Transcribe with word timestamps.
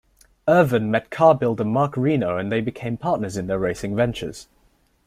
Irvan 0.47 0.89
met 0.89 1.11
car-builder 1.11 1.63
Marc 1.63 1.95
Reno 1.95 2.35
and 2.35 2.51
they 2.51 2.59
became 2.59 2.97
partners 2.97 3.37
in 3.37 3.45
their 3.45 3.59
racing 3.59 3.95
ventures. 3.95 4.47